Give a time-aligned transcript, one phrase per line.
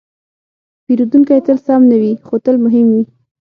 [0.83, 3.03] پیرودونکی تل سم نه وي، خو تل مهم وي.